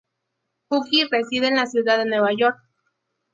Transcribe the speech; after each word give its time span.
Cooke 0.67 1.05
reside 1.11 1.45
en 1.49 1.57
la 1.57 1.67
Ciudad 1.67 1.99
de 1.99 2.05
Nueva 2.07 2.31
York. 2.35 2.57